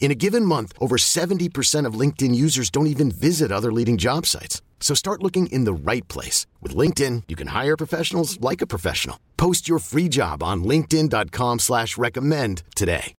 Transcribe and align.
In 0.00 0.10
a 0.10 0.14
given 0.14 0.44
month, 0.44 0.72
over 0.80 0.96
70% 0.96 1.84
of 1.84 2.00
LinkedIn 2.00 2.34
users 2.34 2.70
don't 2.70 2.86
even 2.86 3.10
visit 3.10 3.52
other 3.52 3.70
leading 3.70 3.98
job 3.98 4.24
sites. 4.24 4.62
So 4.80 4.94
start 4.94 5.22
looking 5.22 5.48
in 5.48 5.64
the 5.64 5.72
right 5.74 6.06
place. 6.08 6.46
With 6.62 6.74
LinkedIn, 6.74 7.24
you 7.28 7.36
can 7.36 7.48
hire 7.48 7.76
professionals 7.76 8.40
like 8.40 8.62
a 8.62 8.66
professional. 8.66 9.18
Post 9.36 9.68
your 9.68 9.80
free 9.80 10.08
job 10.08 10.42
on 10.42 10.64
linkedin.com 10.64 11.58
slash 11.58 11.98
recommend 11.98 12.62
today. 12.74 13.14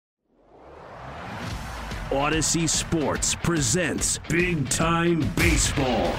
Audacy 2.10 2.68
Sports 2.68 3.36
presents 3.36 4.18
Big 4.30 4.68
Time 4.70 5.20
Baseball. 5.36 6.16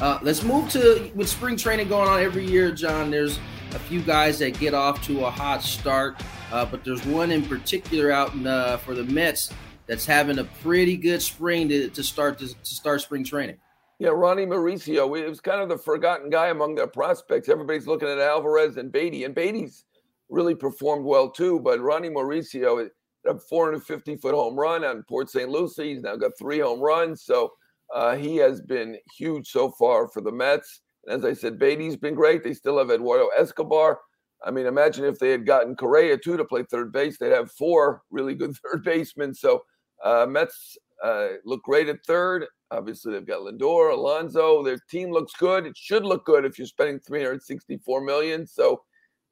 Uh, 0.00 0.20
let's 0.22 0.44
move 0.44 0.70
to 0.70 1.10
with 1.16 1.28
spring 1.28 1.56
training 1.56 1.88
going 1.88 2.08
on 2.08 2.20
every 2.20 2.46
year, 2.46 2.70
John. 2.70 3.10
There's 3.10 3.40
a 3.74 3.78
few 3.78 4.00
guys 4.02 4.38
that 4.38 4.58
get 4.58 4.74
off 4.74 5.04
to 5.06 5.24
a 5.24 5.30
hot 5.30 5.62
start, 5.62 6.20
uh, 6.52 6.64
but 6.64 6.84
there's 6.84 7.04
one 7.06 7.30
in 7.30 7.44
particular 7.44 8.10
out 8.10 8.34
in, 8.34 8.46
uh, 8.46 8.78
for 8.78 8.94
the 8.94 9.04
Mets 9.04 9.52
that's 9.86 10.06
having 10.06 10.38
a 10.38 10.44
pretty 10.44 10.96
good 10.96 11.22
spring 11.22 11.68
to, 11.68 11.88
to 11.90 12.02
start 12.02 12.38
to, 12.38 12.48
to, 12.48 12.74
start 12.74 13.00
spring 13.00 13.24
training. 13.24 13.56
Yeah, 13.98 14.10
Ronnie 14.10 14.46
Mauricio. 14.46 15.18
It 15.18 15.28
was 15.28 15.40
kind 15.40 15.60
of 15.60 15.68
the 15.68 15.78
forgotten 15.78 16.30
guy 16.30 16.48
among 16.48 16.76
their 16.76 16.86
prospects. 16.86 17.48
Everybody's 17.48 17.86
looking 17.86 18.08
at 18.08 18.18
Alvarez 18.18 18.76
and 18.76 18.92
Baty, 18.92 19.24
and 19.24 19.34
Baty's 19.34 19.84
really 20.28 20.54
performed 20.54 21.04
well 21.04 21.30
too. 21.30 21.58
But 21.60 21.80
Ronnie 21.80 22.10
Mauricio, 22.10 22.88
a 23.26 23.38
450 23.38 24.16
foot 24.16 24.34
home 24.34 24.56
run 24.56 24.84
on 24.84 25.02
Port 25.08 25.30
St. 25.30 25.48
Lucie. 25.48 25.94
He's 25.94 26.02
now 26.02 26.16
got 26.16 26.38
three 26.38 26.60
home 26.60 26.80
runs. 26.80 27.22
So 27.22 27.52
uh, 27.94 28.16
he 28.16 28.36
has 28.36 28.60
been 28.60 28.98
huge 29.16 29.48
so 29.48 29.70
far 29.72 30.08
for 30.08 30.20
the 30.20 30.32
Mets. 30.32 30.80
And 31.06 31.14
as 31.14 31.24
I 31.24 31.32
said, 31.32 31.58
Baty's 31.58 31.96
been 31.96 32.14
great. 32.14 32.44
They 32.44 32.54
still 32.54 32.78
have 32.78 32.90
Eduardo 32.90 33.28
Escobar. 33.36 33.98
I 34.44 34.50
mean, 34.50 34.66
imagine 34.66 35.04
if 35.04 35.18
they 35.18 35.30
had 35.30 35.46
gotten 35.46 35.74
Correa 35.74 36.16
too 36.16 36.36
to 36.36 36.44
play 36.44 36.62
third 36.62 36.92
base, 36.92 37.18
they'd 37.18 37.32
have 37.32 37.50
four 37.50 38.02
really 38.10 38.34
good 38.34 38.54
third 38.64 38.84
basemen. 38.84 39.34
So 39.34 39.64
uh, 40.04 40.26
Mets 40.28 40.76
uh, 41.02 41.28
look 41.44 41.62
great 41.62 41.88
at 41.88 42.04
third. 42.04 42.46
Obviously, 42.70 43.12
they've 43.12 43.26
got 43.26 43.40
Lindor, 43.40 43.92
Alonso. 43.92 44.62
Their 44.62 44.78
team 44.90 45.10
looks 45.10 45.32
good. 45.38 45.66
It 45.66 45.76
should 45.76 46.04
look 46.04 46.26
good 46.26 46.44
if 46.44 46.58
you're 46.58 46.66
spending 46.66 47.00
364 47.00 48.00
million. 48.02 48.46
So 48.46 48.82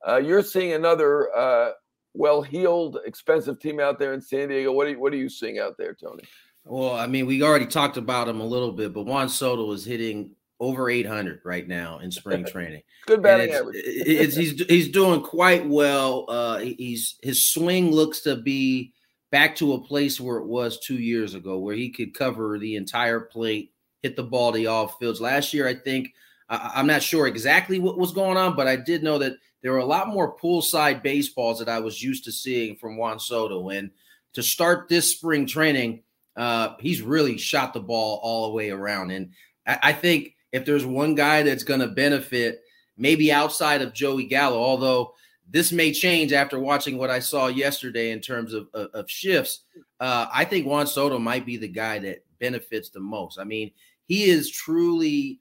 uh, 0.06 0.16
you're 0.16 0.42
seeing 0.42 0.72
another 0.72 1.34
uh, 1.36 1.72
well-heeled, 2.14 2.98
expensive 3.04 3.60
team 3.60 3.78
out 3.78 3.98
there 3.98 4.14
in 4.14 4.22
San 4.22 4.48
Diego. 4.48 4.72
What 4.72 4.86
are 4.86 4.90
you, 4.90 5.00
what 5.00 5.12
are 5.12 5.16
you 5.16 5.28
seeing 5.28 5.58
out 5.58 5.76
there, 5.76 5.94
Tony? 5.94 6.24
Well, 6.64 6.94
I 6.94 7.06
mean, 7.06 7.26
we 7.26 7.42
already 7.42 7.66
talked 7.66 7.96
about 7.96 8.26
him 8.26 8.40
a 8.40 8.44
little 8.44 8.72
bit, 8.72 8.92
but 8.92 9.04
Juan 9.04 9.28
Soto 9.28 9.70
is 9.72 9.84
hitting 9.84 10.30
over 10.58 10.88
800 10.88 11.40
right 11.44 11.66
now 11.66 11.98
in 11.98 12.10
spring 12.10 12.44
training. 12.50 12.82
Good 13.06 13.22
batting 13.22 13.48
it's, 13.48 13.56
average. 13.56 13.76
it's, 13.84 14.36
he's 14.36 14.64
he's 14.68 14.88
doing 14.88 15.22
quite 15.22 15.66
well. 15.66 16.26
Uh, 16.28 16.58
he's 16.58 17.16
his 17.22 17.50
swing 17.50 17.90
looks 17.92 18.20
to 18.22 18.36
be 18.36 18.92
back 19.30 19.56
to 19.56 19.74
a 19.74 19.80
place 19.80 20.20
where 20.20 20.38
it 20.38 20.46
was 20.46 20.78
two 20.80 20.98
years 20.98 21.34
ago, 21.34 21.58
where 21.58 21.74
he 21.74 21.90
could 21.90 22.14
cover 22.14 22.58
the 22.58 22.76
entire 22.76 23.20
plate, 23.20 23.72
hit 24.02 24.16
the 24.16 24.22
ball 24.22 24.52
to 24.52 24.64
all 24.66 24.88
fields. 24.88 25.20
Last 25.20 25.52
year, 25.52 25.66
I 25.68 25.74
think 25.74 26.12
I, 26.48 26.72
I'm 26.76 26.86
not 26.86 27.02
sure 27.02 27.26
exactly 27.26 27.78
what 27.78 27.98
was 27.98 28.12
going 28.12 28.36
on, 28.36 28.56
but 28.56 28.68
I 28.68 28.76
did 28.76 29.02
know 29.02 29.18
that 29.18 29.36
there 29.62 29.72
were 29.72 29.78
a 29.78 29.84
lot 29.84 30.08
more 30.08 30.36
poolside 30.36 31.02
baseballs 31.02 31.58
that 31.58 31.68
I 31.68 31.80
was 31.80 32.02
used 32.02 32.24
to 32.24 32.32
seeing 32.32 32.76
from 32.76 32.96
Juan 32.96 33.18
Soto. 33.18 33.70
And 33.70 33.90
to 34.34 34.42
start 34.42 34.88
this 34.88 35.10
spring 35.10 35.46
training 35.46 36.02
uh, 36.36 36.74
he's 36.78 37.02
really 37.02 37.38
shot 37.38 37.72
the 37.72 37.80
ball 37.80 38.20
all 38.22 38.48
the 38.48 38.54
way 38.54 38.70
around. 38.70 39.10
And 39.10 39.30
I, 39.66 39.78
I 39.84 39.92
think 39.92 40.35
if 40.56 40.64
there's 40.64 40.86
one 40.86 41.14
guy 41.14 41.42
that's 41.42 41.62
going 41.62 41.80
to 41.80 41.86
benefit, 41.86 42.62
maybe 42.96 43.30
outside 43.30 43.82
of 43.82 43.92
Joey 43.92 44.24
Gallo, 44.24 44.58
although 44.58 45.12
this 45.48 45.70
may 45.70 45.92
change 45.92 46.32
after 46.32 46.58
watching 46.58 46.98
what 46.98 47.10
I 47.10 47.20
saw 47.20 47.46
yesterday 47.46 48.10
in 48.10 48.20
terms 48.20 48.52
of, 48.52 48.68
of, 48.74 48.90
of 48.92 49.10
shifts. 49.10 49.60
Uh, 50.00 50.26
I 50.32 50.44
think 50.44 50.66
Juan 50.66 50.86
Soto 50.86 51.18
might 51.18 51.46
be 51.46 51.56
the 51.56 51.68
guy 51.68 51.98
that 52.00 52.24
benefits 52.40 52.88
the 52.88 53.00
most. 53.00 53.38
I 53.38 53.44
mean, 53.44 53.70
he 54.06 54.24
is 54.24 54.50
truly 54.50 55.40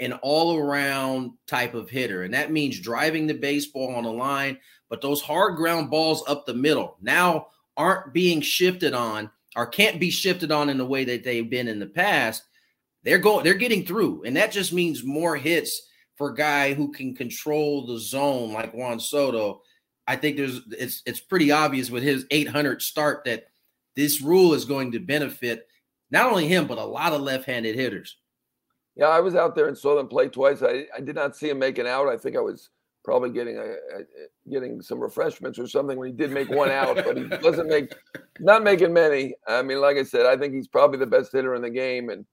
an 0.00 0.14
all 0.14 0.56
around 0.56 1.32
type 1.46 1.74
of 1.74 1.90
hitter, 1.90 2.22
and 2.22 2.32
that 2.34 2.50
means 2.50 2.80
driving 2.80 3.26
the 3.26 3.34
baseball 3.34 3.94
on 3.94 4.04
the 4.04 4.12
line, 4.12 4.58
but 4.88 5.00
those 5.00 5.20
hard 5.20 5.56
ground 5.56 5.90
balls 5.90 6.24
up 6.26 6.46
the 6.46 6.54
middle 6.54 6.96
now 7.02 7.48
aren't 7.76 8.12
being 8.12 8.40
shifted 8.40 8.94
on 8.94 9.30
or 9.54 9.66
can't 9.66 10.00
be 10.00 10.10
shifted 10.10 10.50
on 10.50 10.70
in 10.70 10.78
the 10.78 10.86
way 10.86 11.04
that 11.04 11.24
they've 11.24 11.50
been 11.50 11.68
in 11.68 11.78
the 11.78 11.86
past, 11.86 12.44
they're 13.04 13.18
going 13.18 13.44
they're 13.44 13.54
getting 13.54 13.84
through. 13.84 14.22
And 14.24 14.36
that 14.36 14.52
just 14.52 14.72
means 14.72 15.04
more 15.04 15.36
hits 15.36 15.88
for 16.16 16.30
a 16.30 16.34
guy 16.34 16.74
who 16.74 16.92
can 16.92 17.14
control 17.14 17.86
the 17.86 17.98
zone 17.98 18.52
like 18.52 18.74
Juan 18.74 19.00
Soto. 19.00 19.62
I 20.06 20.16
think 20.16 20.36
there's 20.36 20.60
it's 20.70 21.02
it's 21.06 21.20
pretty 21.20 21.50
obvious 21.50 21.90
with 21.90 22.02
his 22.02 22.26
800 22.30 22.82
start 22.82 23.24
that 23.24 23.46
this 23.94 24.20
rule 24.20 24.54
is 24.54 24.64
going 24.64 24.92
to 24.92 24.98
benefit 24.98 25.68
not 26.10 26.30
only 26.30 26.48
him 26.48 26.66
but 26.66 26.78
a 26.78 26.84
lot 26.84 27.12
of 27.12 27.20
left-handed 27.20 27.74
hitters. 27.74 28.18
Yeah, 28.96 29.08
I 29.08 29.20
was 29.20 29.34
out 29.34 29.54
there 29.54 29.68
and 29.68 29.78
saw 29.78 29.96
them 29.96 30.08
play 30.08 30.28
twice. 30.28 30.62
I, 30.62 30.84
I 30.94 31.00
did 31.00 31.14
not 31.14 31.34
see 31.34 31.48
him 31.48 31.58
making 31.58 31.86
out. 31.86 32.08
I 32.08 32.18
think 32.18 32.36
I 32.36 32.40
was 32.40 32.68
probably 33.04 33.30
getting 33.30 33.56
a, 33.56 33.62
a, 33.62 34.50
getting 34.50 34.80
some 34.80 35.00
refreshments 35.00 35.58
or 35.58 35.66
something 35.66 35.98
when 35.98 36.08
he 36.08 36.14
did 36.14 36.30
make 36.30 36.50
one 36.50 36.70
out, 36.70 36.96
but 36.96 37.16
he 37.16 37.24
doesn't 37.42 37.68
make 37.68 37.94
not 38.38 38.62
making 38.62 38.92
many. 38.92 39.34
I 39.48 39.62
mean, 39.62 39.80
like 39.80 39.96
I 39.96 40.02
said, 40.02 40.26
I 40.26 40.36
think 40.36 40.54
he's 40.54 40.68
probably 40.68 40.98
the 40.98 41.06
best 41.06 41.32
hitter 41.32 41.54
in 41.54 41.62
the 41.62 41.70
game, 41.70 42.10
and 42.10 42.26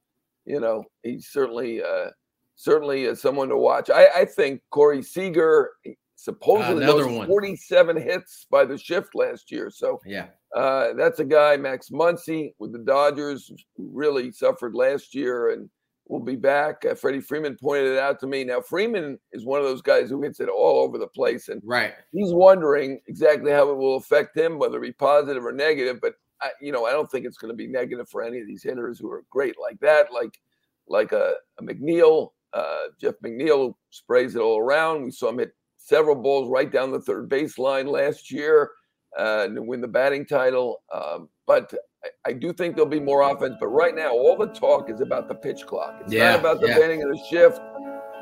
you 0.45 0.59
know, 0.59 0.83
he's 1.03 1.27
certainly 1.27 1.81
uh, 1.83 2.09
certainly 2.55 3.07
uh, 3.07 3.15
someone 3.15 3.49
to 3.49 3.57
watch. 3.57 3.89
I, 3.89 4.07
I 4.17 4.25
think 4.25 4.61
Corey 4.69 5.01
Seager 5.01 5.71
supposedly 6.15 6.83
uh, 6.83 6.87
those 6.87 7.27
47 7.27 7.97
hits 7.97 8.45
by 8.51 8.65
the 8.65 8.77
shift 8.77 9.15
last 9.15 9.51
year. 9.51 9.69
So 9.69 9.99
yeah, 10.05 10.27
uh, 10.55 10.93
that's 10.93 11.19
a 11.19 11.25
guy, 11.25 11.55
Max 11.57 11.89
Muncy 11.89 12.53
with 12.59 12.73
the 12.73 12.79
Dodgers, 12.79 13.51
really 13.77 14.31
suffered 14.31 14.75
last 14.75 15.15
year 15.15 15.51
and 15.51 15.69
will 16.07 16.19
be 16.19 16.35
back. 16.35 16.83
Uh, 16.83 16.95
Freddie 16.95 17.21
Freeman 17.21 17.55
pointed 17.61 17.93
it 17.93 17.99
out 17.99 18.19
to 18.19 18.27
me. 18.27 18.43
Now 18.43 18.59
Freeman 18.59 19.17
is 19.31 19.45
one 19.45 19.59
of 19.59 19.65
those 19.65 19.81
guys 19.81 20.09
who 20.09 20.21
hits 20.21 20.39
it 20.39 20.49
all 20.49 20.83
over 20.83 20.97
the 20.97 21.07
place, 21.07 21.47
and 21.47 21.61
right, 21.63 21.93
he's 22.11 22.33
wondering 22.33 22.99
exactly 23.07 23.51
how 23.51 23.69
it 23.69 23.77
will 23.77 23.95
affect 23.95 24.35
him, 24.35 24.59
whether 24.59 24.77
it 24.77 24.81
be 24.81 24.91
positive 24.91 25.45
or 25.45 25.53
negative. 25.53 25.99
But 26.01 26.15
I, 26.41 26.49
you 26.61 26.71
know, 26.71 26.85
I 26.85 26.91
don't 26.91 27.09
think 27.09 27.25
it's 27.25 27.37
going 27.37 27.51
to 27.51 27.57
be 27.57 27.67
negative 27.67 28.09
for 28.09 28.23
any 28.23 28.39
of 28.39 28.47
these 28.47 28.63
hitters 28.63 28.99
who 28.99 29.09
are 29.11 29.23
great 29.29 29.55
like 29.59 29.79
that, 29.81 30.13
like 30.13 30.39
like 30.87 31.11
a, 31.11 31.33
a 31.59 31.63
McNeil, 31.63 32.29
uh, 32.53 32.87
Jeff 32.99 33.15
McNeil 33.23 33.75
sprays 33.91 34.35
it 34.35 34.41
all 34.41 34.59
around. 34.59 35.03
We 35.03 35.11
saw 35.11 35.29
him 35.29 35.39
hit 35.39 35.53
several 35.77 36.15
balls 36.15 36.49
right 36.49 36.71
down 36.71 36.91
the 36.91 37.01
third 37.01 37.29
baseline 37.29 37.87
last 37.87 38.31
year 38.31 38.71
uh, 39.17 39.45
and 39.45 39.67
win 39.67 39.81
the 39.81 39.87
batting 39.87 40.25
title. 40.25 40.81
Um, 40.93 41.29
but 41.47 41.73
I, 42.03 42.29
I, 42.29 42.33
do 42.33 42.53
think 42.53 42.75
there'll 42.75 42.89
be 42.89 42.99
more 42.99 43.21
offense, 43.21 43.55
but 43.59 43.67
right 43.67 43.95
now 43.95 44.11
all 44.11 44.37
the 44.37 44.47
talk 44.47 44.89
is 44.89 45.01
about 45.01 45.27
the 45.27 45.35
pitch 45.35 45.65
clock. 45.65 45.99
It's 46.01 46.13
yeah, 46.13 46.31
not 46.31 46.39
about 46.39 46.61
the 46.61 46.67
yeah. 46.67 46.75
of 46.75 47.09
the 47.09 47.23
shift. 47.29 47.59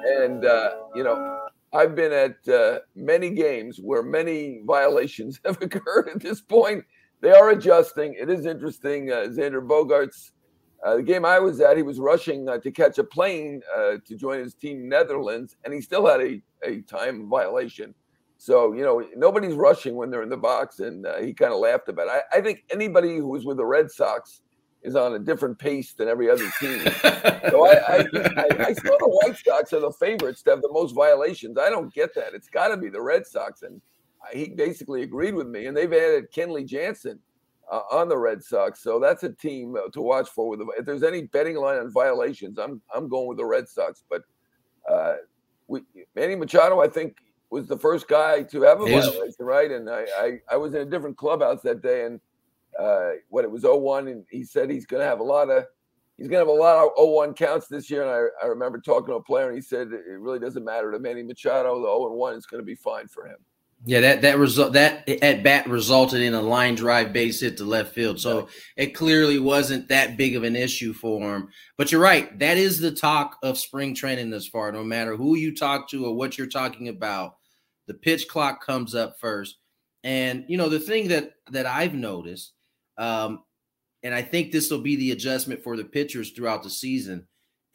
And 0.05 0.45
uh, 0.45 0.75
you 0.95 1.03
know, 1.03 1.39
I've 1.73 1.95
been 1.95 2.13
at 2.13 2.47
uh, 2.47 2.79
many 2.95 3.31
games 3.31 3.79
where 3.81 4.03
many 4.03 4.61
violations 4.65 5.39
have 5.45 5.61
occurred 5.61 6.09
at 6.09 6.21
this 6.21 6.41
point. 6.41 6.85
They 7.21 7.31
are 7.31 7.49
adjusting. 7.49 8.13
It 8.13 8.29
is 8.29 8.45
interesting. 8.45 9.11
Uh, 9.11 9.27
Xander 9.27 9.65
Bogaerts, 9.65 10.31
uh, 10.85 10.97
the 10.97 11.03
game 11.03 11.25
I 11.25 11.39
was 11.39 11.59
at, 11.59 11.77
he 11.77 11.83
was 11.83 11.99
rushing 11.99 12.47
uh, 12.47 12.59
to 12.59 12.71
catch 12.71 12.97
a 12.99 13.03
plane 13.03 13.61
uh, 13.75 13.95
to 14.05 14.15
join 14.15 14.39
his 14.39 14.53
team 14.53 14.87
Netherlands, 14.87 15.55
and 15.65 15.73
he 15.73 15.81
still 15.81 16.05
had 16.05 16.21
a, 16.21 16.41
a 16.63 16.81
time 16.81 17.27
violation. 17.27 17.95
So, 18.37 18.73
you 18.73 18.83
know, 18.83 19.03
nobody's 19.15 19.55
rushing 19.55 19.95
when 19.95 20.11
they're 20.11 20.21
in 20.21 20.29
the 20.29 20.37
box. 20.37 20.79
And 20.79 21.05
uh, 21.05 21.17
he 21.17 21.33
kind 21.33 21.51
of 21.51 21.59
laughed 21.59 21.89
about 21.89 22.07
it. 22.07 22.23
I, 22.31 22.37
I, 22.37 22.41
think 22.41 22.63
anybody 22.71 23.17
who 23.17 23.27
was 23.27 23.45
with 23.45 23.57
the 23.57 23.65
Red 23.65 23.89
Sox 23.89 24.41
is 24.83 24.95
on 24.95 25.15
a 25.15 25.19
different 25.19 25.57
pace 25.57 25.93
than 25.93 26.07
every 26.07 26.29
other 26.29 26.47
team. 26.59 26.79
so 27.49 27.65
I, 27.65 27.73
I, 27.87 27.97
I, 28.37 28.65
I 28.67 28.73
saw 28.73 28.95
the 28.99 29.19
White 29.21 29.37
Sox 29.37 29.73
are 29.73 29.79
the 29.79 29.91
favorites 29.91 30.43
to 30.43 30.51
have 30.51 30.61
the 30.61 30.71
most 30.71 30.93
violations. 30.93 31.57
I 31.57 31.69
don't 31.69 31.91
get 31.93 32.13
that. 32.13 32.33
It's 32.33 32.47
got 32.47 32.67
to 32.67 32.77
be 32.77 32.89
the 32.89 33.01
Red 33.01 33.25
Sox, 33.25 33.63
and 33.63 33.81
he 34.31 34.49
basically 34.49 35.03
agreed 35.03 35.35
with 35.35 35.47
me. 35.47 35.67
And 35.67 35.75
they've 35.75 35.91
added 35.91 36.31
Kenley 36.31 36.65
Jansen 36.65 37.19
uh, 37.71 37.81
on 37.91 38.07
the 38.07 38.17
Red 38.17 38.43
Sox, 38.43 38.81
so 38.81 38.99
that's 38.99 39.23
a 39.23 39.31
team 39.31 39.75
uh, 39.75 39.89
to 39.91 40.01
watch 40.01 40.29
for. 40.29 40.47
With 40.49 40.61
if 40.77 40.85
there's 40.85 41.03
any 41.03 41.23
betting 41.23 41.57
line 41.57 41.79
on 41.79 41.91
violations, 41.91 42.57
I'm 42.57 42.81
I'm 42.95 43.09
going 43.09 43.27
with 43.27 43.37
the 43.37 43.45
Red 43.45 43.67
Sox. 43.67 44.03
But 44.09 44.23
uh, 44.89 45.15
we, 45.67 45.81
Manny 46.15 46.35
Machado, 46.35 46.79
I 46.79 46.87
think, 46.87 47.17
was 47.49 47.67
the 47.67 47.77
first 47.77 48.07
guy 48.07 48.43
to 48.43 48.61
have 48.61 48.81
a 48.81 48.85
violation, 48.85 49.45
right? 49.45 49.71
And 49.71 49.89
I, 49.89 50.05
I 50.17 50.39
I 50.51 50.57
was 50.57 50.73
in 50.73 50.81
a 50.81 50.85
different 50.85 51.17
clubhouse 51.17 51.61
that 51.63 51.81
day, 51.81 52.05
and 52.05 52.21
uh, 52.79 53.11
what 53.29 53.43
it 53.43 53.51
was 53.51 53.63
0-1, 53.63 54.11
and 54.11 54.23
he 54.29 54.43
said 54.43 54.69
he's 54.69 54.85
going 54.85 55.01
to 55.01 55.07
have 55.07 55.19
a 55.19 55.23
lot 55.23 55.49
of 55.49 55.65
he's 56.17 56.27
going 56.27 56.43
to 56.43 56.49
have 56.51 56.57
a 56.57 56.61
lot 56.61 56.77
of 56.77 56.91
0-1 56.97 57.35
counts 57.35 57.67
this 57.67 57.89
year. 57.89 58.03
And 58.03 58.11
I, 58.11 58.45
I 58.45 58.47
remember 58.47 58.79
talking 58.79 59.07
to 59.07 59.15
a 59.15 59.23
player, 59.23 59.47
and 59.47 59.55
he 59.55 59.61
said 59.61 59.91
it 59.91 60.19
really 60.19 60.39
doesn't 60.39 60.63
matter 60.63 60.91
to 60.91 60.99
Manny 60.99 61.23
Machado. 61.23 61.81
The 61.81 61.87
0-1 61.87 62.37
is 62.37 62.45
going 62.45 62.61
to 62.61 62.65
be 62.65 62.75
fine 62.75 63.07
for 63.07 63.27
him. 63.27 63.37
Yeah, 63.85 64.01
that 64.01 64.21
that 64.23 64.39
result 64.39 64.73
that 64.73 65.07
at 65.07 65.43
bat 65.43 65.67
resulted 65.69 66.21
in 66.21 66.33
a 66.33 66.41
line 66.41 66.75
drive 66.75 67.13
base 67.13 67.41
hit 67.41 67.57
to 67.57 67.63
left 67.63 67.93
field. 67.93 68.19
So 68.19 68.49
it 68.75 68.87
clearly 68.87 69.39
wasn't 69.39 69.87
that 69.89 70.17
big 70.17 70.35
of 70.35 70.43
an 70.43 70.55
issue 70.55 70.93
for 70.93 71.35
him. 71.35 71.49
But 71.77 71.91
you're 71.91 72.01
right, 72.01 72.37
that 72.39 72.57
is 72.57 72.79
the 72.79 72.91
talk 72.91 73.37
of 73.43 73.57
spring 73.57 73.93
training 73.93 74.31
this 74.31 74.47
far. 74.47 74.71
No 74.71 74.83
matter 74.83 75.15
who 75.15 75.35
you 75.35 75.55
talk 75.55 75.87
to 75.89 76.05
or 76.05 76.15
what 76.15 76.37
you're 76.37 76.47
talking 76.47 76.87
about, 76.87 77.37
the 77.85 77.93
pitch 77.93 78.27
clock 78.27 78.65
comes 78.65 78.95
up 78.95 79.19
first. 79.19 79.57
And 80.03 80.43
you 80.47 80.57
know 80.57 80.69
the 80.69 80.79
thing 80.79 81.07
that 81.09 81.33
that 81.51 81.67
I've 81.67 81.93
noticed 81.93 82.53
um, 82.97 83.43
and 84.03 84.13
I 84.13 84.21
think 84.21 84.51
this 84.51 84.71
will 84.71 84.81
be 84.81 84.95
the 84.95 85.11
adjustment 85.11 85.63
for 85.63 85.77
the 85.77 85.83
pitchers 85.83 86.31
throughout 86.31 86.63
the 86.63 86.69
season 86.69 87.27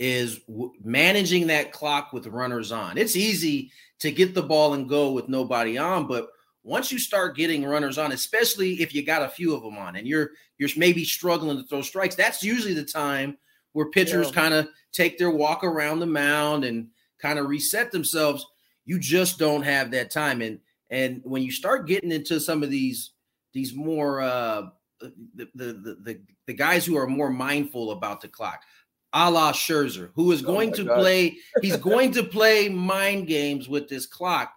is 0.03 0.41
w- 0.49 0.73
managing 0.83 1.47
that 1.47 1.71
clock 1.71 2.13
with 2.13 2.27
runners 2.27 2.73
on. 2.73 2.99
It's 2.99 3.15
easy 3.15 3.71
to 4.01 4.11
get 4.11 4.35
the 4.35 4.43
ball 4.43 4.75
and 4.75 4.89
go 4.89 5.13
with 5.13 5.29
nobody 5.29 5.79
on, 5.79 6.09
but 6.09 6.29
once 6.65 6.91
you 6.91 6.99
start 6.99 7.37
getting 7.37 7.65
runners 7.65 7.99
on, 7.99 8.11
especially 8.11 8.83
if 8.83 8.93
you 8.95 9.05
got 9.05 9.23
a 9.23 9.29
few 9.29 9.55
of 9.55 9.63
them 9.63 9.79
on 9.79 9.95
and 9.97 10.07
you're 10.07 10.33
you're 10.59 10.69
maybe 10.77 11.05
struggling 11.05 11.57
to 11.57 11.65
throw 11.65 11.83
strikes, 11.83 12.17
that's 12.17 12.43
usually 12.43 12.75
the 12.75 12.85
time 12.85 13.39
where 13.75 13.91
pitchers 13.91 14.29
yeah. 14.29 14.35
kind 14.35 14.55
of 14.55 14.69
take 14.93 15.19
their 15.19 15.31
walk 15.31 15.63
around 15.63 16.01
the 16.01 16.07
mound 16.07 16.65
and 16.65 16.89
kind 17.21 17.39
of 17.39 17.49
reset 17.49 17.93
themselves. 17.93 18.47
You 18.85 18.99
just 18.99 19.39
don't 19.39 19.63
have 19.63 19.93
that 19.93 20.11
time. 20.11 20.43
And 20.43 20.59
and 20.91 21.21
when 21.25 21.43
you 21.43 21.53
start 21.53 21.87
getting 21.87 22.11
into 22.11 22.41
some 22.41 22.65
of 22.65 22.71
these 22.71 23.11
these 23.53 23.73
more 23.73 24.21
uh 24.21 24.67
the, 25.01 25.49
the, 25.55 25.97
the, 26.05 26.21
the, 26.47 26.55
guys 26.55 26.87
who 26.87 26.97
are 26.97 27.09
more 27.09 27.29
mindful 27.29 27.91
about 27.91 28.21
the 28.21 28.29
clock, 28.29 28.63
a 29.13 29.31
la 29.31 29.53
Scherzer, 29.53 30.11
who 30.15 30.33
is 30.33 30.43
oh 30.43 30.47
going 30.47 30.71
oh 30.71 30.77
to 30.77 30.85
God. 30.85 30.99
play, 30.99 31.37
he's 31.61 31.77
going 31.79 32.13
to 32.13 32.23
play 32.23 32.69
mind 32.69 33.27
games 33.27 33.69
with 33.69 33.89
this 33.89 34.07
clock. 34.07 34.53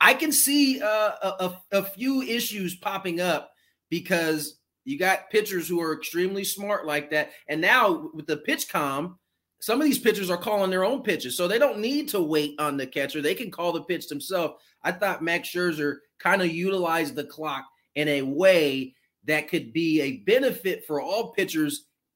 I 0.00 0.14
can 0.14 0.32
see 0.32 0.80
uh, 0.80 1.12
a, 1.22 1.54
a 1.72 1.82
few 1.82 2.22
issues 2.22 2.74
popping 2.74 3.20
up 3.20 3.52
because 3.90 4.58
you 4.84 4.98
got 4.98 5.30
pitchers 5.30 5.68
who 5.68 5.80
are 5.80 5.94
extremely 5.94 6.44
smart 6.44 6.86
like 6.86 7.10
that. 7.10 7.32
And 7.48 7.60
now 7.60 8.10
with 8.14 8.26
the 8.26 8.38
PitchCom, 8.38 9.16
some 9.60 9.80
of 9.80 9.84
these 9.84 9.98
pitchers 9.98 10.30
are 10.30 10.38
calling 10.38 10.70
their 10.70 10.86
own 10.86 11.02
pitches, 11.02 11.36
so 11.36 11.46
they 11.46 11.58
don't 11.58 11.80
need 11.80 12.08
to 12.08 12.20
wait 12.22 12.58
on 12.58 12.78
the 12.78 12.86
catcher. 12.86 13.20
They 13.20 13.34
can 13.34 13.50
call 13.50 13.72
the 13.72 13.82
pitch 13.82 14.08
themselves. 14.08 14.54
I 14.82 14.92
thought 14.92 15.22
Max 15.22 15.50
Scherzer 15.50 15.96
kind 16.18 16.40
of 16.40 16.48
utilized 16.48 17.14
the 17.14 17.24
clock 17.24 17.66
in 17.94 18.08
a 18.08 18.22
way 18.22 18.94
that 19.24 19.48
could 19.48 19.74
be 19.74 20.00
a 20.00 20.18
benefit 20.18 20.86
for 20.86 21.02
all 21.02 21.32
pitchers 21.32 21.88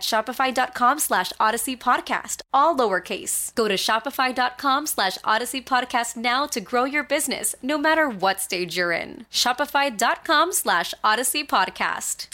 shopify.com 0.00 0.98
slash 0.98 1.32
audacy 1.40 1.78
podcast, 1.78 2.40
all 2.52 2.76
lowercase. 2.76 3.54
Go 3.54 3.68
to 3.68 3.74
shopify.com 3.74 4.86
slash 4.86 5.18
audacy 5.18 5.64
podcast 5.64 6.16
now 6.16 6.46
to 6.46 6.60
grow 6.60 6.84
your 6.84 7.04
business, 7.04 7.54
no 7.62 7.78
matter 7.78 8.08
what 8.08 8.40
stage 8.40 8.76
you're 8.76 8.92
in. 8.92 9.26
Shopify.com 9.30 10.52
slash 10.52 10.94
audacy 11.04 11.46
podcast. 11.46 12.28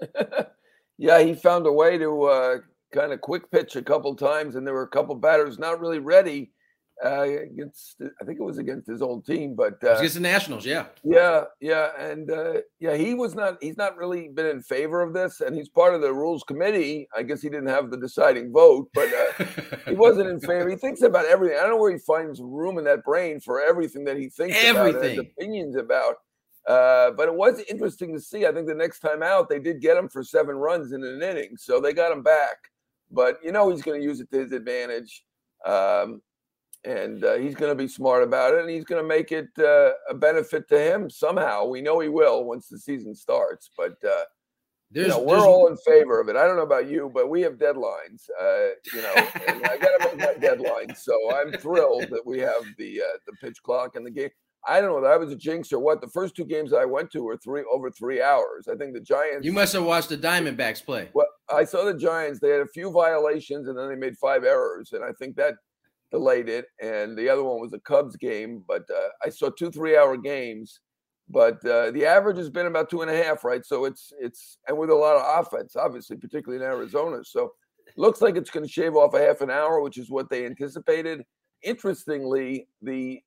yeah, 0.98 1.20
he 1.20 1.34
found 1.34 1.66
a 1.66 1.72
way 1.72 1.98
to 1.98 2.22
uh, 2.24 2.56
kind 2.92 3.12
of 3.12 3.20
quick 3.20 3.50
pitch 3.50 3.76
a 3.76 3.82
couple 3.82 4.14
times, 4.14 4.56
and 4.56 4.66
there 4.66 4.74
were 4.74 4.82
a 4.82 4.88
couple 4.88 5.14
batters 5.14 5.58
not 5.58 5.80
really 5.80 5.98
ready 5.98 6.52
uh, 7.04 7.22
against 7.22 7.96
I 8.20 8.24
think 8.24 8.38
it 8.38 8.42
was 8.42 8.58
against 8.58 8.86
his 8.86 9.00
old 9.00 9.24
team, 9.24 9.54
but 9.54 9.82
uh, 9.82 9.92
against 9.92 10.14
the 10.14 10.20
Nationals, 10.20 10.66
yeah, 10.66 10.86
yeah, 11.02 11.44
yeah, 11.60 11.90
and 11.98 12.30
uh, 12.30 12.54
yeah, 12.78 12.96
he 12.96 13.14
was 13.14 13.34
not. 13.34 13.56
He's 13.62 13.76
not 13.76 13.96
really 13.96 14.28
been 14.28 14.46
in 14.46 14.62
favor 14.62 15.00
of 15.00 15.14
this, 15.14 15.40
and 15.40 15.56
he's 15.56 15.68
part 15.68 15.94
of 15.94 16.02
the 16.02 16.12
rules 16.12 16.42
committee. 16.42 17.08
I 17.16 17.22
guess 17.22 17.40
he 17.40 17.48
didn't 17.48 17.68
have 17.68 17.90
the 17.90 17.96
deciding 17.96 18.52
vote, 18.52 18.90
but 18.92 19.08
uh, 19.12 19.44
he 19.88 19.94
wasn't 19.94 20.28
in 20.28 20.40
favor. 20.40 20.68
He 20.68 20.76
thinks 20.76 21.02
about 21.02 21.24
everything. 21.26 21.56
I 21.58 21.62
don't 21.62 21.70
know 21.70 21.78
where 21.78 21.92
he 21.92 21.98
finds 21.98 22.40
room 22.40 22.76
in 22.76 22.84
that 22.84 23.04
brain 23.04 23.40
for 23.40 23.62
everything 23.62 24.04
that 24.04 24.18
he 24.18 24.28
thinks 24.28 24.56
everything. 24.62 25.18
about, 25.18 25.32
opinions 25.38 25.76
about. 25.76 26.16
Uh, 26.68 27.10
but 27.12 27.28
it 27.28 27.34
was 27.34 27.60
interesting 27.70 28.12
to 28.12 28.20
see. 28.20 28.46
I 28.46 28.52
think 28.52 28.68
the 28.68 28.74
next 28.74 29.00
time 29.00 29.22
out, 29.22 29.48
they 29.48 29.58
did 29.58 29.80
get 29.80 29.96
him 29.96 30.08
for 30.08 30.22
seven 30.22 30.56
runs 30.56 30.92
in 30.92 31.02
an 31.02 31.22
inning, 31.22 31.56
so 31.56 31.80
they 31.80 31.94
got 31.94 32.12
him 32.12 32.22
back. 32.22 32.56
But 33.10 33.38
you 33.42 33.52
know, 33.52 33.70
he's 33.70 33.82
going 33.82 34.00
to 34.00 34.06
use 34.06 34.20
it 34.20 34.30
to 34.32 34.40
his 34.40 34.52
advantage. 34.52 35.24
Um, 35.66 36.20
and 36.84 37.24
uh, 37.24 37.34
he's 37.34 37.54
going 37.54 37.70
to 37.70 37.80
be 37.80 37.88
smart 37.88 38.22
about 38.22 38.54
it, 38.54 38.60
and 38.60 38.70
he's 38.70 38.84
going 38.84 39.02
to 39.02 39.08
make 39.08 39.32
it 39.32 39.48
uh, 39.58 39.90
a 40.08 40.14
benefit 40.14 40.68
to 40.68 40.78
him 40.78 41.10
somehow. 41.10 41.66
We 41.66 41.80
know 41.80 42.00
he 42.00 42.08
will 42.08 42.44
once 42.44 42.68
the 42.68 42.78
season 42.78 43.14
starts, 43.14 43.70
but 43.76 43.96
uh, 44.04 44.24
you 44.92 45.06
know, 45.06 45.20
we're 45.20 45.38
all 45.38 45.68
in 45.68 45.76
favor 45.76 46.20
of 46.20 46.28
it. 46.28 46.36
I 46.36 46.46
don't 46.46 46.56
know 46.56 46.62
about 46.62 46.88
you, 46.88 47.10
but 47.14 47.28
we 47.28 47.42
have 47.42 47.54
deadlines. 47.54 48.28
Uh, 48.40 48.70
you 48.92 49.02
know, 49.02 49.12
I 49.14 49.78
got 49.80 49.98
to 49.98 50.16
make 50.16 50.18
my 50.18 50.34
deadline, 50.40 50.94
so 50.96 51.14
I'm 51.34 51.52
thrilled 51.52 52.08
that 52.10 52.26
we 52.26 52.40
have 52.40 52.64
the 52.76 53.00
uh, 53.02 53.18
the 53.26 53.32
pitch 53.40 53.62
clock 53.62 53.94
and 53.96 54.04
the 54.04 54.10
game. 54.10 54.30
I 54.68 54.80
don't 54.80 54.90
know 54.90 55.00
that 55.00 55.12
I 55.12 55.16
was 55.16 55.32
a 55.32 55.36
jinx 55.36 55.72
or 55.72 55.78
what. 55.78 56.00
The 56.00 56.08
first 56.08 56.34
two 56.34 56.44
games 56.44 56.72
I 56.72 56.84
went 56.84 57.10
to 57.12 57.22
were 57.22 57.36
three 57.36 57.64
over 57.72 57.90
three 57.90 58.20
hours. 58.20 58.68
I 58.68 58.74
think 58.74 58.92
the 58.92 59.00
Giants. 59.00 59.44
You 59.44 59.52
must 59.52 59.72
have 59.74 59.84
watched 59.84 60.10
the 60.10 60.18
Diamondbacks 60.18 60.84
play. 60.84 61.08
Well, 61.14 61.28
I 61.48 61.64
saw 61.64 61.84
the 61.84 61.94
Giants. 61.94 62.40
They 62.40 62.50
had 62.50 62.60
a 62.60 62.66
few 62.66 62.90
violations 62.90 63.68
and 63.68 63.78
then 63.78 63.88
they 63.88 63.94
made 63.94 64.18
five 64.18 64.44
errors, 64.44 64.92
and 64.92 65.04
I 65.04 65.12
think 65.18 65.36
that 65.36 65.54
delayed 66.10 66.48
it. 66.48 66.66
And 66.80 67.16
the 67.16 67.28
other 67.28 67.44
one 67.44 67.60
was 67.60 67.72
a 67.72 67.80
Cubs 67.80 68.16
game, 68.16 68.64
but 68.66 68.82
uh, 68.90 69.08
I 69.24 69.30
saw 69.30 69.50
two 69.50 69.70
three-hour 69.70 70.16
games. 70.18 70.80
But 71.28 71.64
uh, 71.64 71.92
the 71.92 72.06
average 72.06 72.38
has 72.38 72.50
been 72.50 72.66
about 72.66 72.90
two 72.90 73.02
and 73.02 73.10
a 73.10 73.22
half, 73.22 73.44
right? 73.44 73.64
So 73.64 73.84
it's 73.84 74.12
it's 74.20 74.58
and 74.66 74.76
with 74.76 74.90
a 74.90 74.94
lot 74.94 75.16
of 75.16 75.46
offense, 75.46 75.76
obviously, 75.76 76.16
particularly 76.16 76.64
in 76.64 76.68
Arizona. 76.68 77.24
So 77.24 77.52
looks 77.96 78.20
like 78.20 78.36
it's 78.36 78.50
going 78.50 78.66
to 78.66 78.72
shave 78.72 78.96
off 78.96 79.14
a 79.14 79.20
half 79.20 79.40
an 79.40 79.50
hour, 79.50 79.80
which 79.80 79.98
is 79.98 80.10
what 80.10 80.28
they 80.28 80.44
anticipated. 80.44 81.22
Interestingly, 81.62 82.66
the 82.82 83.20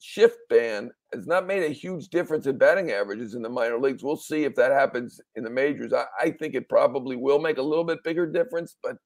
shift 0.00 0.38
ban 0.50 0.90
has 1.14 1.26
not 1.26 1.46
made 1.46 1.62
a 1.62 1.72
huge 1.72 2.08
difference 2.08 2.46
in 2.46 2.58
batting 2.58 2.90
averages 2.90 3.34
in 3.34 3.42
the 3.42 3.48
minor 3.48 3.78
leagues. 3.78 4.02
We'll 4.02 4.16
see 4.16 4.44
if 4.44 4.54
that 4.56 4.72
happens 4.72 5.20
in 5.36 5.44
the 5.44 5.50
majors. 5.50 5.92
I, 5.92 6.04
I, 6.20 6.30
think 6.32 6.54
it 6.54 6.68
probably 6.68 7.16
will 7.16 7.38
make 7.38 7.58
a 7.58 7.62
little 7.62 7.84
bit 7.84 8.02
bigger 8.04 8.26
difference, 8.26 8.76
but 8.82 8.96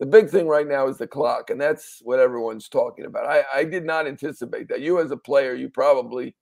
the 0.00 0.06
big 0.06 0.30
thing 0.30 0.48
right 0.48 0.66
now 0.66 0.88
is 0.88 0.98
the 0.98 1.06
clock, 1.06 1.50
and 1.50 1.60
that's 1.60 2.00
what 2.02 2.18
everyone's 2.18 2.68
talking 2.68 3.04
about. 3.04 3.26
I, 3.26 3.44
I 3.54 3.64
did 3.64 3.84
not 3.84 4.06
anticipate 4.06 4.68
that. 4.68 4.80
You, 4.80 5.00
as 5.00 5.10
a 5.10 5.16
player, 5.16 5.54
you 5.54 5.68
probably 5.68 6.34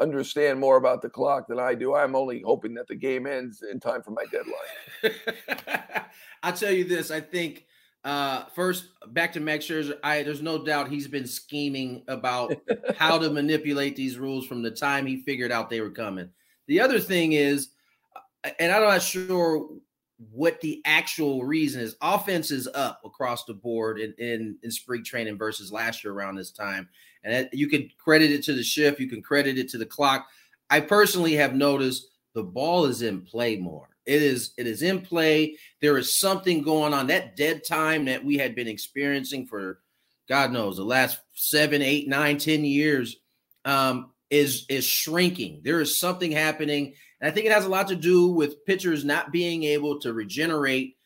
understand 0.00 0.58
more 0.58 0.76
about 0.76 1.02
the 1.02 1.10
clock 1.10 1.46
than 1.48 1.58
I 1.58 1.74
do. 1.74 1.94
I'm 1.94 2.16
only 2.16 2.42
hoping 2.42 2.74
that 2.74 2.88
the 2.88 2.94
game 2.94 3.26
ends 3.26 3.62
in 3.70 3.80
time 3.80 4.02
for 4.02 4.12
my 4.12 4.24
deadline. 4.32 6.04
I'll 6.42 6.52
tell 6.52 6.72
you 6.72 6.84
this. 6.84 7.10
I 7.10 7.20
think 7.20 7.66
uh, 8.04 8.46
first, 8.54 8.88
back 9.08 9.32
to 9.34 9.40
Max 9.40 9.66
Scherzer. 9.66 9.98
I 10.02 10.22
there's 10.22 10.42
no 10.42 10.64
doubt 10.64 10.88
he's 10.88 11.06
been 11.06 11.26
scheming 11.26 12.02
about 12.08 12.54
how 12.96 13.18
to 13.18 13.30
manipulate 13.30 13.94
these 13.94 14.18
rules 14.18 14.46
from 14.46 14.62
the 14.62 14.70
time 14.70 15.06
he 15.06 15.22
figured 15.22 15.52
out 15.52 15.70
they 15.70 15.80
were 15.80 15.90
coming. 15.90 16.28
The 16.66 16.80
other 16.80 16.98
thing 16.98 17.32
is, 17.32 17.68
uh, 18.44 18.50
and 18.58 18.72
I'm 18.72 18.82
not 18.82 19.02
sure 19.02 19.68
what 20.30 20.60
the 20.60 20.80
actual 20.84 21.44
reason 21.44 21.80
is. 21.80 21.96
Offense 22.00 22.50
is 22.50 22.68
up 22.74 23.00
across 23.04 23.44
the 23.44 23.54
board 23.54 23.98
in 23.98 24.14
in, 24.18 24.56
in 24.62 24.70
spring 24.70 25.04
training 25.04 25.38
versus 25.38 25.72
last 25.72 26.04
year 26.04 26.12
around 26.12 26.36
this 26.36 26.50
time, 26.50 26.88
and 27.24 27.48
you 27.52 27.68
can 27.68 27.90
credit 27.98 28.30
it 28.30 28.44
to 28.44 28.52
the 28.52 28.62
shift. 28.62 29.00
You 29.00 29.08
can 29.08 29.22
credit 29.22 29.58
it 29.58 29.68
to 29.70 29.78
the 29.78 29.86
clock. 29.86 30.26
I 30.70 30.80
personally 30.80 31.34
have 31.34 31.54
noticed 31.54 32.08
the 32.34 32.42
ball 32.42 32.86
is 32.86 33.02
in 33.02 33.22
play 33.22 33.56
more. 33.56 33.88
It 34.06 34.22
is 34.22 34.52
it 34.56 34.66
is 34.66 34.82
in 34.82 35.00
play. 35.00 35.56
There 35.80 35.98
is 35.98 36.18
something 36.18 36.62
going 36.62 36.94
on. 36.94 37.06
That 37.06 37.36
dead 37.36 37.64
time 37.64 38.04
that 38.06 38.24
we 38.24 38.36
had 38.36 38.54
been 38.54 38.68
experiencing 38.68 39.46
for 39.46 39.80
God 40.28 40.52
knows 40.52 40.76
the 40.76 40.84
last 40.84 41.20
seven, 41.34 41.82
eight, 41.82 42.08
nine, 42.08 42.38
ten 42.38 42.64
years 42.64 43.16
um, 43.64 44.12
is 44.30 44.66
is 44.68 44.84
shrinking. 44.84 45.60
There 45.62 45.80
is 45.80 45.98
something 45.98 46.32
happening, 46.32 46.94
and 47.22 47.30
I 47.30 47.32
think 47.32 47.46
it 47.46 47.52
has 47.52 47.64
a 47.64 47.68
lot 47.68 47.86
to 47.88 47.96
do 47.96 48.26
with 48.26 48.66
pitchers 48.66 49.04
not 49.04 49.30
being 49.30 49.62
able 49.62 50.00
to 50.00 50.12
regenerate 50.12 50.96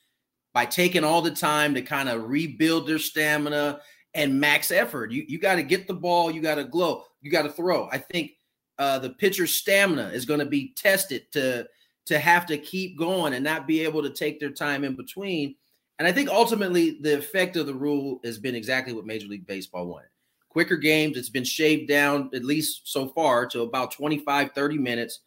by 0.54 0.64
taking 0.64 1.04
all 1.04 1.20
the 1.20 1.30
time 1.30 1.75
to 1.75 1.82
kind 1.82 2.08
of 2.08 2.30
rebuild 2.30 2.87
their 2.87 2.99
stamina 2.99 3.80
and 4.14 4.40
max 4.40 4.70
effort. 4.70 5.12
You 5.12 5.26
you 5.28 5.38
got 5.38 5.56
to 5.56 5.62
get 5.62 5.87
the 5.87 5.94
ball, 5.94 6.30
you 6.30 6.40
got 6.40 6.54
to 6.54 6.64
glow, 6.64 7.04
you 7.20 7.30
got 7.30 7.42
to 7.42 7.52
throw. 7.52 7.90
I 7.92 7.99
think 7.99 8.32
uh, 8.78 8.99
the 8.99 9.11
pitcher's 9.11 9.54
stamina 9.54 10.08
is 10.08 10.25
going 10.25 10.40
to 10.40 10.46
be 10.46 10.73
tested 10.75 11.30
to 11.32 11.68
to 12.06 12.18
have 12.18 12.46
to 12.46 12.56
keep 12.56 12.96
going 12.96 13.35
and 13.35 13.44
not 13.44 13.66
be 13.66 13.82
able 13.82 14.02
to 14.02 14.11
take 14.11 14.40
their 14.40 14.50
time 14.50 14.85
in 14.85 14.96
between. 14.96 15.54
And 15.99 16.08
I 16.08 16.12
think 16.12 16.30
ultimately 16.30 16.99
the 17.02 17.18
effect 17.18 17.56
of 17.56 17.66
the 17.66 17.75
rule 17.75 18.20
has 18.25 18.38
been 18.38 18.54
exactly 18.54 18.94
what 18.94 19.04
Major 19.04 19.28
League 19.28 19.46
Baseball 19.46 19.87
wanted. 19.87 20.08
Quicker 20.49 20.76
games, 20.76 21.18
it's 21.18 21.28
been 21.28 21.44
shaved 21.44 21.88
down, 21.88 22.30
at 22.32 22.44
least 22.44 22.82
so 22.85 23.08
far, 23.08 23.44
to 23.49 23.62
about 23.62 23.90
25, 23.90 24.52
30 24.52 24.78
minutes, 24.78 25.20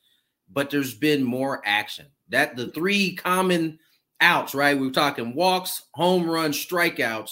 but 0.51 0.70
there's 0.70 0.94
been 0.94 1.24
more 1.24 1.62
action. 1.65 2.08
That 2.29 2.56
the 2.56 2.68
three 2.68 3.15
common 3.15 3.79
outs, 4.22 4.53
right? 4.53 4.77
We 4.77 4.88
are 4.88 4.91
talking 4.91 5.34
walks, 5.34 5.84
home 5.94 6.29
runs, 6.29 6.58
strikeouts. 6.63 7.32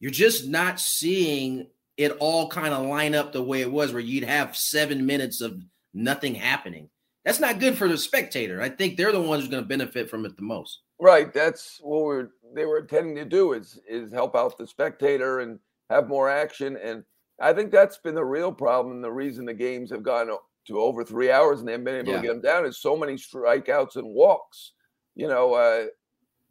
You're 0.00 0.10
just 0.10 0.46
not 0.46 0.80
seeing 0.80 1.68
it 1.96 2.12
all 2.18 2.48
kind 2.48 2.74
of 2.74 2.86
line 2.86 3.14
up 3.14 3.32
the 3.32 3.42
way 3.42 3.62
it 3.62 3.72
was, 3.72 3.92
where 3.92 4.00
you'd 4.00 4.24
have 4.24 4.56
seven 4.56 5.06
minutes 5.06 5.40
of 5.40 5.60
nothing 5.94 6.34
happening 6.34 6.90
that's 7.26 7.40
not 7.40 7.58
good 7.58 7.76
for 7.76 7.88
the 7.88 7.98
spectator. 7.98 8.62
I 8.62 8.68
think 8.68 8.96
they're 8.96 9.10
the 9.10 9.20
ones 9.20 9.42
who's 9.42 9.50
going 9.50 9.64
to 9.64 9.68
benefit 9.68 10.08
from 10.08 10.24
it 10.24 10.36
the 10.36 10.42
most. 10.42 10.82
Right. 11.00 11.34
That's 11.34 11.80
what 11.82 12.04
we're 12.04 12.28
they 12.54 12.64
were 12.64 12.78
intending 12.78 13.16
to 13.16 13.24
do 13.24 13.52
is 13.52 13.80
is 13.86 14.12
help 14.12 14.36
out 14.36 14.56
the 14.56 14.66
spectator 14.66 15.40
and 15.40 15.58
have 15.90 16.08
more 16.08 16.30
action. 16.30 16.78
And 16.80 17.02
I 17.40 17.52
think 17.52 17.72
that's 17.72 17.98
been 17.98 18.14
the 18.14 18.24
real 18.24 18.52
problem. 18.52 19.02
The 19.02 19.10
reason 19.10 19.44
the 19.44 19.52
games 19.52 19.90
have 19.90 20.04
gone 20.04 20.30
to 20.66 20.80
over 20.80 21.04
three 21.04 21.30
hours 21.30 21.60
and 21.60 21.68
they've 21.68 21.82
been 21.82 21.96
able 21.96 22.10
yeah. 22.10 22.16
to 22.16 22.22
get 22.22 22.28
them 22.28 22.40
down 22.40 22.66
is 22.66 22.78
so 22.78 22.96
many 22.96 23.14
strikeouts 23.14 23.96
and 23.96 24.06
walks. 24.06 24.72
You 25.14 25.28
know, 25.28 25.54
uh, 25.54 25.86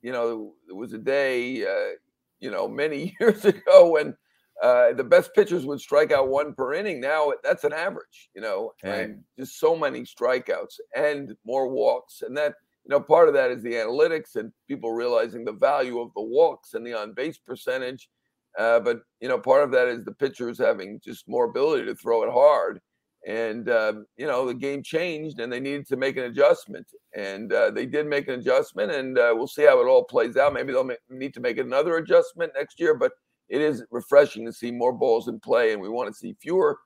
you 0.02 0.12
know, 0.12 0.54
there 0.68 0.76
was 0.76 0.94
a 0.94 0.98
day, 0.98 1.66
uh, 1.66 1.96
you 2.40 2.52
know, 2.52 2.68
many 2.68 3.16
years 3.20 3.46
ago 3.46 3.92
when 3.92 4.16
uh, 4.62 4.94
the 4.94 5.04
best 5.04 5.34
pitchers 5.34 5.66
would 5.66 5.82
strike 5.82 6.12
out 6.12 6.30
one 6.30 6.54
per 6.54 6.74
inning. 6.74 7.02
Now 7.02 7.34
that's 7.44 7.64
an 7.64 7.74
average, 7.74 8.30
you 8.34 8.42
know, 8.42 8.72
right. 8.84 9.00
and 9.02 9.24
just 9.38 9.60
so 9.60 9.76
many 9.76 10.02
strikeouts 10.02 10.80
and 10.96 11.36
more 11.46 11.68
walks. 11.68 12.22
And 12.22 12.38
that, 12.38 12.54
you 12.86 12.90
know, 12.90 13.02
part 13.02 13.28
of 13.28 13.34
that 13.34 13.52
is 13.52 13.64
the 13.64 13.74
analytics 13.74 14.36
and 14.36 14.52
people 14.68 14.92
realizing 14.92 15.44
the 15.44 15.54
value 15.54 16.00
of 16.00 16.12
the 16.16 16.22
walks 16.22 16.74
and 16.74 16.86
the 16.86 16.94
on 16.94 17.14
base 17.14 17.38
percentage. 17.38 18.10
Uh, 18.58 18.80
but, 18.80 19.02
you 19.20 19.28
know, 19.28 19.38
part 19.38 19.64
of 19.64 19.72
that 19.72 19.88
is 19.90 20.06
the 20.06 20.14
pitchers 20.14 20.58
having 20.58 21.02
just 21.04 21.28
more 21.28 21.46
ability 21.46 21.86
to 21.86 21.96
throw 21.96 22.24
it 22.24 22.32
hard. 22.32 22.80
And, 23.25 23.70
um, 23.70 24.05
you 24.17 24.27
know, 24.27 24.46
the 24.46 24.53
game 24.53 24.84
changed 24.84 25.39
and 25.39 25.51
they 25.51 25.60
needed 25.60 25.88
to 25.88 25.98
make 25.98 26.15
an 26.15 26.25
adjustment. 26.25 26.86
And 27.15 27.51
uh, 27.51 27.72
they 27.72 27.88
did 27.88 28.05
make 28.05 28.27
an 28.27 28.39
adjustment. 28.39 28.91
And 28.91 29.17
uh, 29.17 29.34
we'll 29.36 29.48
see 29.48 29.65
how 29.65 29.82
it 29.82 29.88
all 29.88 30.03
plays 30.03 30.38
out. 30.38 30.53
Maybe 30.53 30.72
they'll 30.72 30.84
make, 30.84 31.00
need 31.10 31.34
to 31.34 31.39
make 31.39 31.58
another 31.58 31.98
adjustment 31.98 32.51
next 32.55 32.79
year. 32.79 32.94
But 32.94 33.13
it 33.50 33.62
is 33.62 33.84
refreshing 33.91 34.46
to 34.46 34.53
see 34.53 34.72
more 34.72 34.94
balls 34.94 35.27
in 35.27 35.39
play, 35.39 35.74
and 35.74 35.82
we 35.82 35.89
want 35.89 36.12
to 36.12 36.17
see 36.17 36.36
fewer 36.41 36.79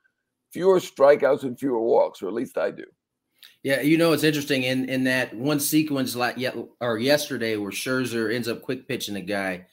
fewer 0.51 0.79
strikeouts 0.79 1.43
and 1.43 1.59
fewer 1.59 1.79
walks, 1.79 2.21
or 2.21 2.27
at 2.27 2.33
least 2.33 2.57
I 2.57 2.71
do. 2.71 2.85
Yeah, 3.63 3.81
you 3.81 3.97
know 3.97 4.11
it's 4.11 4.23
interesting 4.23 4.63
in 4.63 4.89
in 4.89 5.05
that 5.05 5.33
one 5.33 5.59
sequence 5.59 6.15
like 6.15 6.37
yet 6.37 6.55
or 6.81 6.97
yesterday 6.97 7.55
where 7.55 7.71
Scherzer 7.71 8.33
ends 8.33 8.47
up 8.47 8.61
quick 8.61 8.87
pitching 8.87 9.15
a 9.15 9.21
guy. 9.21 9.67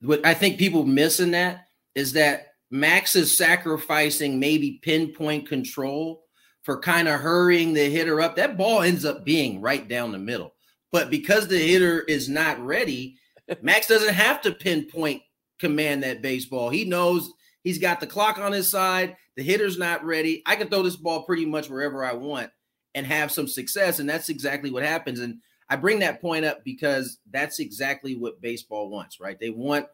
What 0.00 0.24
I 0.24 0.34
think 0.34 0.58
people 0.58 0.84
miss 0.84 1.20
in 1.20 1.32
that 1.32 1.68
is 1.94 2.12
that 2.12 2.47
Max 2.70 3.16
is 3.16 3.36
sacrificing 3.36 4.38
maybe 4.38 4.80
pinpoint 4.82 5.48
control 5.48 6.24
for 6.62 6.78
kind 6.78 7.08
of 7.08 7.20
hurrying 7.20 7.72
the 7.72 7.88
hitter 7.88 8.20
up. 8.20 8.36
That 8.36 8.58
ball 8.58 8.82
ends 8.82 9.04
up 9.04 9.24
being 9.24 9.60
right 9.60 9.88
down 9.88 10.12
the 10.12 10.18
middle. 10.18 10.54
But 10.92 11.10
because 11.10 11.48
the 11.48 11.58
hitter 11.58 12.02
is 12.02 12.28
not 12.28 12.58
ready, 12.60 13.16
Max 13.62 13.86
doesn't 13.86 14.14
have 14.14 14.42
to 14.42 14.52
pinpoint 14.52 15.22
command 15.58 16.02
that 16.02 16.22
baseball. 16.22 16.70
He 16.70 16.84
knows 16.84 17.32
he's 17.62 17.78
got 17.78 18.00
the 18.00 18.06
clock 18.06 18.38
on 18.38 18.52
his 18.52 18.70
side. 18.70 19.16
The 19.36 19.42
hitter's 19.42 19.78
not 19.78 20.04
ready. 20.04 20.42
I 20.46 20.56
can 20.56 20.68
throw 20.68 20.82
this 20.82 20.96
ball 20.96 21.22
pretty 21.22 21.46
much 21.46 21.70
wherever 21.70 22.04
I 22.04 22.12
want 22.12 22.50
and 22.94 23.06
have 23.06 23.30
some 23.30 23.48
success. 23.48 23.98
And 23.98 24.08
that's 24.08 24.28
exactly 24.28 24.70
what 24.70 24.82
happens. 24.82 25.20
And 25.20 25.38
I 25.68 25.76
bring 25.76 26.00
that 26.00 26.20
point 26.20 26.44
up 26.44 26.64
because 26.64 27.18
that's 27.30 27.58
exactly 27.60 28.16
what 28.16 28.40
baseball 28.40 28.88
wants, 28.88 29.20
right? 29.20 29.38
They 29.38 29.50
want 29.50 29.86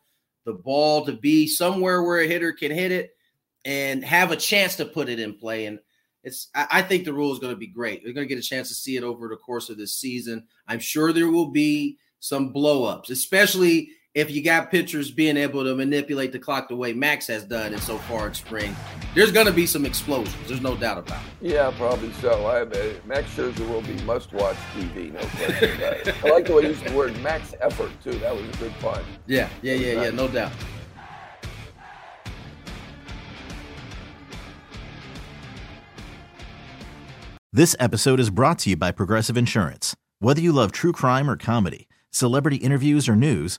the 0.45 0.53
ball 0.53 1.05
to 1.07 1.13
be 1.13 1.47
somewhere 1.47 2.03
where 2.03 2.21
a 2.21 2.27
hitter 2.27 2.53
can 2.53 2.71
hit 2.71 2.93
it 2.93 3.17
and 3.65 4.05
have 4.05 4.31
a 4.31 4.37
chance 4.37 4.77
to 4.77 4.85
put 4.85 5.09
it 5.09 5.19
in 5.19 5.35
play. 5.35 5.67
And 5.67 5.79
it's 6.23 6.49
I, 6.55 6.83
think 6.83 7.05
the 7.05 7.13
rule 7.13 7.33
is 7.33 7.39
going 7.39 7.53
to 7.53 7.59
be 7.59 7.67
great. 7.67 8.03
We're 8.05 8.15
going 8.15 8.27
to 8.27 8.35
get 8.35 8.43
a 8.43 8.47
chance 8.47 8.69
to 8.69 8.75
see 8.75 8.97
it 8.97 9.05
over 9.05 9.29
the 9.29 9.37
course 9.37 9.69
of 9.69 9.77
this 9.77 9.99
season. 9.99 10.47
I'm 10.67 10.81
sure 10.81 11.13
there 11.13 11.31
will 11.31 11.51
be 11.51 11.99
some 12.21 12.53
blowups, 12.53 13.11
especially 13.11 13.91
if 14.15 14.31
you 14.31 14.45
got 14.45 14.71
pitchers 14.71 15.11
being 15.11 15.37
able 15.37 15.65
to 15.65 15.75
manipulate 15.75 16.31
the 16.31 16.39
clock 16.39 16.69
the 16.69 16.77
way 16.77 16.93
Max 16.93 17.27
has 17.27 17.43
done 17.43 17.75
it 17.75 17.81
so 17.81 17.99
far 17.99 18.29
in 18.29 18.35
spring, 18.35 18.77
there's 19.13 19.33
going 19.33 19.47
to 19.47 19.53
be 19.53 19.67
some 19.67 19.85
explosions. 19.85 20.37
There's 20.47 20.61
no 20.61 20.77
doubt 20.77 20.99
about 20.99 21.21
it. 21.21 21.51
Yeah, 21.51 21.73
probably 21.77 22.13
so. 22.15 22.47
I, 22.47 22.61
uh, 22.61 22.93
Max 23.05 23.29
Scherzer 23.35 23.69
will 23.69 23.83
be 23.83 23.95
must-watch 24.05 24.57
TV. 24.77 25.13
No 25.13 25.19
question 25.19 25.77
about 25.77 25.95
it. 25.95 26.25
I 26.25 26.31
like 26.31 26.47
the 26.47 26.55
way 26.55 26.63
you 26.63 26.69
used 26.69 26.85
the 26.85 26.95
word 26.95 27.21
max 27.23 27.55
effort 27.61 27.91
too. 28.05 28.13
That 28.21 28.37
was 28.37 28.49
a 28.49 28.59
good 28.59 28.73
pun. 28.81 29.03
Yeah, 29.27 29.49
yeah, 29.63 29.75
yeah, 29.75 30.03
yeah. 30.05 30.11
No 30.11 30.29
doubt. 30.29 30.53
This 37.53 37.75
episode 37.81 38.21
is 38.21 38.31
brought 38.31 38.61
to 38.61 38.71
you 38.71 38.77
by 38.77 38.93
Progressive 38.93 39.37
Insurance. 39.37 39.97
Whether 40.21 40.41
you 40.41 40.53
love 40.53 40.71
true 40.71 40.93
crime 40.93 41.29
or 41.29 41.37
comedy, 41.37 41.89
celebrity 42.11 42.57
interviews 42.57 43.09
or 43.09 43.17
news 43.17 43.59